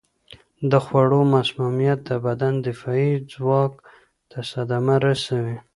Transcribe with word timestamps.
د 0.71 0.73
خوړو 0.85 1.21
مسمومیت 1.35 1.99
د 2.09 2.11
بدن 2.25 2.53
دفاعي 2.67 3.11
ځواک 3.31 3.73
ته 4.29 4.39
صدمه 4.51 4.95
رسوي. 5.05 5.57